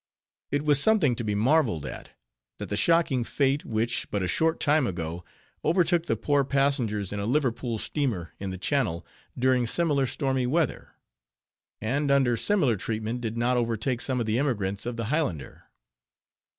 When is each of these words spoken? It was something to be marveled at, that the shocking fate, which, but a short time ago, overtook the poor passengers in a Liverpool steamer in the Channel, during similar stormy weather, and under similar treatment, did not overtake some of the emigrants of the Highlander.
It 0.49 0.65
was 0.65 0.79
something 0.81 1.15
to 1.15 1.23
be 1.23 1.35
marveled 1.35 1.85
at, 1.85 2.09
that 2.57 2.69
the 2.69 2.75
shocking 2.75 3.23
fate, 3.23 3.63
which, 3.63 4.09
but 4.09 4.23
a 4.23 4.27
short 4.27 4.59
time 4.59 4.87
ago, 4.87 5.23
overtook 5.63 6.07
the 6.07 6.15
poor 6.15 6.43
passengers 6.43 7.13
in 7.13 7.19
a 7.19 7.27
Liverpool 7.27 7.77
steamer 7.77 8.33
in 8.39 8.49
the 8.49 8.57
Channel, 8.57 9.05
during 9.37 9.67
similar 9.67 10.07
stormy 10.07 10.47
weather, 10.47 10.93
and 11.79 12.09
under 12.09 12.35
similar 12.35 12.75
treatment, 12.75 13.21
did 13.21 13.37
not 13.37 13.57
overtake 13.57 14.01
some 14.01 14.19
of 14.19 14.25
the 14.25 14.39
emigrants 14.39 14.87
of 14.87 14.97
the 14.97 15.05
Highlander. 15.13 15.65